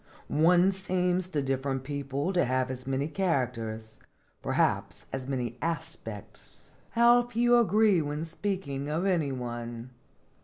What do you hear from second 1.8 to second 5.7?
people to have as many characters, perhaps as many